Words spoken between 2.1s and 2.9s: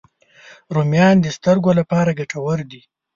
ګټور دي